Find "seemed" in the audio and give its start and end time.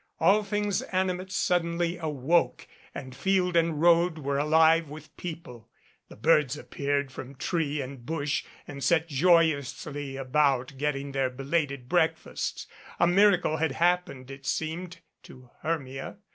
14.47-15.01